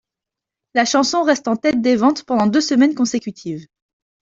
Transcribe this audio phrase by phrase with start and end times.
[0.73, 3.67] La chanson reste en tête des ventes pendant deux semaines consécutives.